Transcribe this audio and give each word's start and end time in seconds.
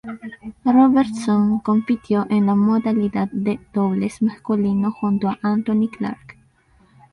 Robertson 0.65 1.59
compitió 1.59 2.25
en 2.31 2.47
la 2.47 2.55
modalidad 2.55 3.29
de 3.31 3.59
dobles 3.71 4.19
masculino 4.23 4.91
junto 4.91 5.27
con 5.27 5.37
Anthony 5.43 5.89
Clark. 5.95 6.37